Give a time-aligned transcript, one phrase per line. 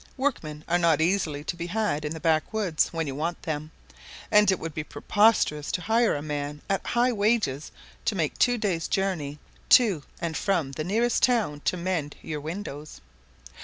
[0.17, 3.69] Workmen are not easily to be had in the backwoods when you want them,
[4.31, 7.71] and it would be preposterous to hire a man at high wages
[8.05, 9.37] to make two days' journey
[9.69, 12.99] to and from the nearest town to mend your windows.